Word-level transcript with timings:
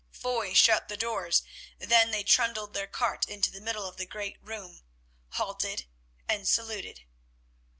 Foy 0.09 0.55
shut 0.55 0.87
the 0.87 0.97
doors, 0.97 1.43
then 1.77 2.09
they 2.09 2.23
trundled 2.23 2.73
their 2.73 2.87
cart 2.87 3.29
into 3.29 3.51
the 3.51 3.61
middle 3.61 3.85
of 3.85 3.97
the 3.97 4.07
great 4.07 4.39
room, 4.41 4.81
halted 5.33 5.85
and 6.27 6.47
saluted. 6.47 7.01